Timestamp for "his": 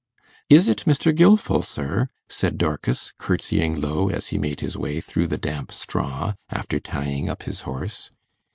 4.61-4.75, 7.43-7.61